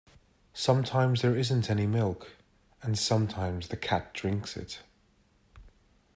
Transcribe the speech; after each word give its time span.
Sometimes 0.55 1.21
there 1.21 1.35
isn't 1.37 1.69
any 1.69 1.85
milk, 1.85 2.31
and 2.81 2.97
sometimes 2.97 3.67
the 3.67 3.77
cat 3.77 4.15
drinks 4.15 4.57
it. 4.57 4.79